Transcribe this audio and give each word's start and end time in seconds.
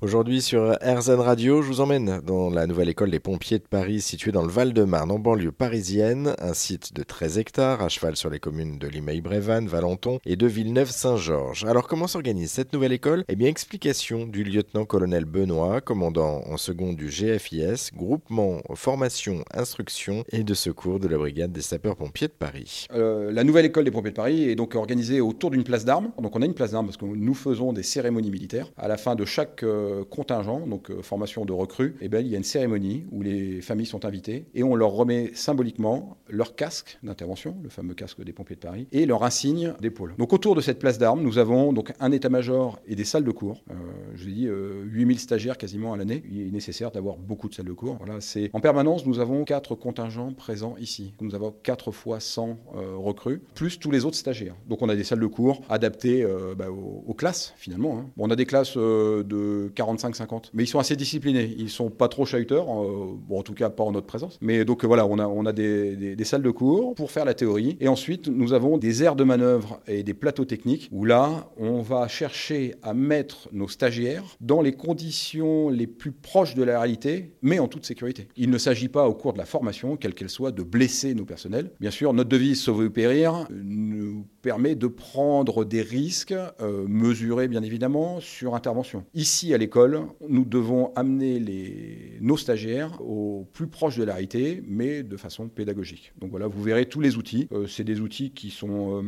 Aujourd'hui 0.00 0.42
sur 0.42 0.78
RZN 0.80 1.18
Radio, 1.18 1.60
je 1.60 1.66
vous 1.66 1.80
emmène 1.80 2.20
dans 2.24 2.50
la 2.50 2.68
nouvelle 2.68 2.88
école 2.88 3.10
des 3.10 3.18
pompiers 3.18 3.58
de 3.58 3.64
Paris 3.64 4.00
située 4.00 4.30
dans 4.30 4.44
le 4.44 4.48
Val-de-Marne 4.48 5.10
en 5.10 5.18
banlieue 5.18 5.50
parisienne, 5.50 6.36
un 6.38 6.54
site 6.54 6.94
de 6.94 7.02
13 7.02 7.38
hectares 7.38 7.82
à 7.82 7.88
cheval 7.88 8.14
sur 8.14 8.30
les 8.30 8.38
communes 8.38 8.78
de 8.78 8.86
Limeil-Brévannes, 8.86 9.66
Valenton 9.66 10.20
et 10.24 10.36
de 10.36 10.46
Villeneuve-Saint-Georges. 10.46 11.64
Alors 11.64 11.88
comment 11.88 12.06
s'organise 12.06 12.52
cette 12.52 12.72
nouvelle 12.72 12.92
école? 12.92 13.24
Eh 13.26 13.34
bien 13.34 13.48
explication 13.48 14.24
du 14.24 14.44
lieutenant-colonel 14.44 15.24
Benoît, 15.24 15.80
commandant 15.80 16.42
en 16.46 16.56
second 16.58 16.92
du 16.92 17.08
GFIS, 17.08 17.90
groupement 17.92 18.60
formation, 18.74 19.42
instruction 19.52 20.22
et 20.30 20.44
de 20.44 20.54
secours 20.54 21.00
de 21.00 21.08
la 21.08 21.18
brigade 21.18 21.50
des 21.50 21.60
sapeurs-pompiers 21.60 22.28
de 22.28 22.34
Paris. 22.34 22.86
Euh, 22.94 23.32
la 23.32 23.42
nouvelle 23.42 23.66
école 23.66 23.82
des 23.82 23.90
pompiers 23.90 24.12
de 24.12 24.16
Paris 24.16 24.48
est 24.48 24.54
donc 24.54 24.76
organisée 24.76 25.20
autour 25.20 25.50
d'une 25.50 25.64
place 25.64 25.84
d'armes. 25.84 26.12
Donc 26.22 26.36
on 26.36 26.42
a 26.42 26.46
une 26.46 26.54
place 26.54 26.70
d'armes 26.70 26.86
parce 26.86 26.96
que 26.98 27.04
nous 27.04 27.34
faisons 27.34 27.72
des 27.72 27.82
cérémonies 27.82 28.30
militaires. 28.30 28.70
À 28.76 28.86
la 28.86 28.96
fin 28.96 29.16
de 29.16 29.24
chaque 29.24 29.64
euh, 29.64 29.87
contingent, 30.08 30.66
donc 30.66 30.90
euh, 30.90 31.02
formation 31.02 31.44
de 31.44 31.52
recrues, 31.52 31.96
eh 32.00 32.08
bien, 32.08 32.20
il 32.20 32.28
y 32.28 32.34
a 32.34 32.38
une 32.38 32.44
cérémonie 32.44 33.06
où 33.10 33.22
les 33.22 33.60
familles 33.60 33.86
sont 33.86 34.04
invitées 34.04 34.46
et 34.54 34.62
on 34.62 34.74
leur 34.74 34.90
remet 34.90 35.30
symboliquement 35.34 36.16
leur 36.28 36.54
casque 36.54 36.98
d'intervention, 37.02 37.56
le 37.62 37.68
fameux 37.68 37.94
casque 37.94 38.22
des 38.22 38.32
pompiers 38.32 38.56
de 38.56 38.60
Paris, 38.60 38.86
et 38.92 39.06
leur 39.06 39.24
insigne 39.24 39.74
d'épaule. 39.80 40.14
Donc 40.18 40.32
autour 40.32 40.54
de 40.54 40.60
cette 40.60 40.78
place 40.78 40.98
d'armes, 40.98 41.22
nous 41.22 41.38
avons 41.38 41.72
donc 41.72 41.92
un 42.00 42.12
état-major 42.12 42.78
et 42.86 42.94
des 42.94 43.04
salles 43.04 43.24
de 43.24 43.30
cours. 43.30 43.62
Euh, 43.70 43.74
je 44.14 44.24
vous 44.24 44.28
ai 44.30 44.32
dit, 44.32 44.48
8000 44.48 45.18
stagiaires 45.18 45.58
quasiment 45.58 45.92
à 45.92 45.96
l'année. 45.96 46.22
Il 46.30 46.46
est 46.46 46.50
nécessaire 46.50 46.90
d'avoir 46.90 47.16
beaucoup 47.16 47.48
de 47.48 47.54
salles 47.54 47.66
de 47.66 47.72
cours. 47.72 47.96
Voilà, 47.98 48.20
c'est 48.20 48.50
en 48.52 48.60
permanence, 48.60 49.06
nous 49.06 49.20
avons 49.20 49.44
quatre 49.44 49.74
contingents 49.74 50.32
présents 50.32 50.76
ici. 50.78 51.14
Nous 51.20 51.34
avons 51.34 51.54
quatre 51.62 51.92
fois 51.92 52.20
100 52.20 52.58
recrues, 52.96 53.40
plus 53.54 53.78
tous 53.78 53.90
les 53.90 54.04
autres 54.04 54.16
stagiaires. 54.16 54.56
Donc 54.68 54.82
on 54.82 54.88
a 54.88 54.96
des 54.96 55.04
salles 55.04 55.20
de 55.20 55.26
cours 55.26 55.62
adaptées 55.68 56.26
bah, 56.56 56.66
aux, 56.70 57.14
classes 57.14 57.54
finalement. 57.56 57.98
Hein. 57.98 58.06
on 58.16 58.30
a 58.30 58.36
des 58.36 58.46
classes 58.46 58.76
de 58.76 59.70
45-50. 59.78 60.50
Mais 60.54 60.64
ils 60.64 60.66
sont 60.66 60.78
assez 60.78 60.96
disciplinés. 60.96 61.54
Ils 61.58 61.70
sont 61.70 61.90
pas 61.90 62.08
trop 62.08 62.26
chahuteurs, 62.26 62.66
euh, 62.68 63.16
bon, 63.28 63.38
en 63.38 63.42
tout 63.42 63.54
cas 63.54 63.70
pas 63.70 63.84
en 63.84 63.92
notre 63.92 64.06
présence. 64.06 64.38
Mais 64.40 64.64
donc 64.64 64.84
voilà, 64.84 65.06
on 65.06 65.18
a, 65.18 65.26
on 65.26 65.46
a 65.46 65.52
des, 65.52 66.14
des, 66.16 66.24
salles 66.24 66.42
de 66.42 66.50
cours 66.50 66.94
pour 66.94 67.10
faire 67.10 67.24
la 67.24 67.34
théorie. 67.34 67.76
Et 67.80 67.88
ensuite, 67.88 68.28
nous 68.28 68.52
avons 68.52 68.78
des 68.78 69.02
aires 69.02 69.16
de 69.16 69.24
manœuvre 69.24 69.80
et 69.86 70.02
des 70.02 70.14
plateaux 70.14 70.44
techniques 70.44 70.88
où 70.92 71.04
là, 71.04 71.48
on 71.56 71.80
va 71.80 72.08
chercher 72.08 72.74
à 72.82 72.94
mettre 72.94 73.48
nos 73.52 73.68
stagiaires 73.68 74.24
dans 74.40 74.60
les 74.60 74.72
conditions 74.72 75.68
les 75.68 75.86
plus 75.86 76.12
proches 76.12 76.54
de 76.54 76.62
la 76.62 76.80
réalité, 76.80 77.32
mais 77.42 77.58
en 77.58 77.68
toute 77.68 77.86
sécurité. 77.86 78.28
Il 78.36 78.50
ne 78.50 78.58
s'agit 78.58 78.88
pas 78.88 79.08
au 79.08 79.14
cours 79.14 79.32
de 79.32 79.38
la 79.38 79.46
formation, 79.46 79.96
quelle 79.96 80.14
qu'elle 80.14 80.28
soit, 80.28 80.52
de 80.52 80.62
blesser 80.62 81.14
nos 81.14 81.24
personnels. 81.24 81.70
Bien 81.80 81.90
sûr, 81.90 82.12
notre 82.12 82.28
devise 82.28 82.60
sauver 82.60 82.86
ou 82.86 82.90
périr 82.90 83.46
nous 83.50 84.26
permet 84.42 84.74
de 84.74 84.86
prendre 84.86 85.64
des 85.64 85.82
risques 85.82 86.34
euh, 86.60 86.86
mesurés 86.86 87.48
bien 87.48 87.62
évidemment 87.62 88.20
sur 88.20 88.54
intervention. 88.54 89.04
Ici 89.14 89.52
à 89.54 89.58
l'école, 89.58 90.02
nous 90.28 90.44
devons 90.44 90.92
amener 90.94 92.18
nos 92.20 92.36
stagiaires 92.36 93.00
au 93.00 93.46
plus 93.52 93.66
proche 93.66 93.96
de 93.96 94.04
la 94.04 94.14
réalité, 94.14 94.62
mais 94.66 95.02
de 95.02 95.16
façon 95.16 95.48
pédagogique. 95.48 96.12
Donc 96.18 96.30
voilà, 96.30 96.46
vous 96.46 96.62
verrez 96.62 96.86
tous 96.86 97.00
les 97.00 97.16
outils. 97.16 97.48
Euh, 97.52 97.66
c'est 97.66 97.84
des 97.84 98.00
outils 98.00 98.30
qui 98.30 98.50
sont 98.50 98.98
euh, 98.98 99.02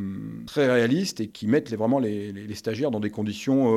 très 0.47 0.71
réalistes 0.71 1.21
et 1.21 1.29
qui 1.29 1.47
mettent 1.47 1.73
vraiment 1.75 1.99
les, 1.99 2.33
les, 2.33 2.55
stagiaires 2.55 2.91
dans 2.91 3.01
des 3.01 3.11
conditions 3.11 3.71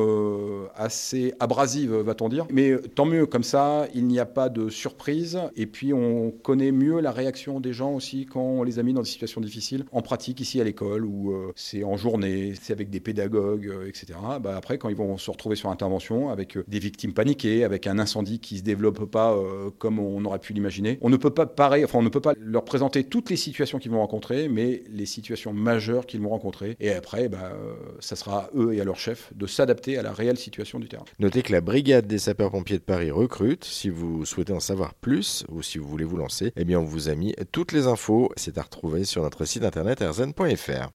assez 0.76 1.34
abrasives, 1.40 1.94
va-t-on 1.94 2.28
dire. 2.28 2.46
Mais 2.52 2.76
tant 2.96 3.06
mieux, 3.06 3.26
comme 3.26 3.44
ça, 3.44 3.88
il 3.94 4.08
n'y 4.08 4.20
a 4.20 4.26
pas 4.26 4.50
de 4.50 4.70
surprise. 4.70 5.40
Et 5.56 5.68
puis 5.68 5.94
on 5.94 6.32
connaît 6.32 6.72
mieux 6.72 7.00
la 7.00 7.12
réaction 7.12 7.60
des 7.60 7.72
gens 7.72 7.94
aussi 7.94 8.26
quand 8.26 8.42
on 8.42 8.64
les 8.64 8.80
a 8.80 8.84
mis 8.84 8.94
dans 8.94 9.02
des 9.02 9.08
situations 9.08 9.42
difficiles 9.42 9.86
en 9.92 10.02
pratique 10.02 10.42
ici 10.42 10.60
à 10.60 10.64
l'école 10.64 11.06
ou 11.06 11.34
c'est 11.56 11.84
en 11.84 11.98
journée, 11.98 12.54
c'est 12.60 12.74
avec 12.74 12.90
des 12.90 13.00
pédagogues, 13.00 13.68
euh, 13.68 13.88
etc. 13.88 14.20
Bah, 14.42 14.56
après, 14.56 14.78
quand 14.78 14.90
ils 14.90 14.96
vont 14.96 15.18
se 15.18 15.30
retrouver 15.32 15.56
sur 15.56 15.70
intervention 15.70 16.30
avec 16.30 16.58
euh, 16.58 16.64
des 16.68 16.80
victimes 16.80 17.14
paniquées, 17.14 17.64
avec 17.64 17.88
un 17.88 18.00
incendie 18.00 18.40
qui 18.40 18.58
se 18.58 18.64
développe 18.64 19.06
pas 19.06 19.34
euh, 19.34 19.70
comme 19.78 20.00
on 20.00 20.24
aurait 20.26 20.40
pu 20.40 20.54
l'imaginer, 20.54 20.98
on 21.02 21.10
ne 21.10 21.18
peut 21.18 21.30
pas 21.30 21.46
pareil, 21.46 21.84
enfin 21.86 22.00
on 22.00 22.04
ne 22.04 22.10
peut 22.10 22.22
pas 22.22 22.34
leur 22.40 22.66
présenter 22.66 23.04
toutes 23.04 23.30
les 23.30 23.36
situations 23.36 23.80
qu'ils 23.80 23.92
vont 23.92 24.00
rencontrer, 24.00 24.48
mais 24.50 24.84
les 24.90 25.06
situations 25.06 25.54
majeures 25.54 26.06
qu'ils 26.06 26.22
vont 26.22 26.30
rencontrer. 26.30 26.76
Et 26.80 26.92
après, 26.92 27.30
bah, 27.30 27.54
ça 28.00 28.16
sera 28.16 28.34
à 28.34 28.50
eux 28.56 28.74
et 28.74 28.82
à 28.82 28.84
leur 28.84 28.98
chef 28.98 29.32
de 29.36 29.46
s'adapter 29.46 29.98
à 29.98 30.02
la 30.02 30.12
réelle 30.12 30.38
situation 30.38 30.80
du 30.80 30.88
terrain. 30.88 31.06
Notez 31.20 31.42
que 31.42 31.52
la 31.52 31.62
brigade 31.62 32.08
des 32.08 32.18
sapeurs-pompiers 32.18 32.78
de 32.78 32.84
Paris 32.84 33.12
recrute. 33.12 33.64
Si 33.66 33.90
vous 33.90 34.26
souhaitez 34.26 34.54
en 34.54 34.60
savoir 34.60 34.94
plus 34.94 35.46
ou 35.50 35.62
si 35.62 35.78
vous 35.78 35.88
voulez 35.88 36.06
vous 36.06 36.18
lancer, 36.18 36.52
eh 36.56 36.66
bien 36.66 36.80
on 36.80 36.86
vous 36.86 37.10
a 37.10 37.16
mis 37.16 37.36
toutes 37.52 37.72
les 37.72 37.88
infos. 37.88 38.32
C'est 38.36 38.58
à 38.58 38.64
retrouver 38.64 39.04
sur 39.04 39.22
notre 39.22 39.46
site 39.46 39.64
internet 39.64 40.02
erzen.fr. 40.02 40.92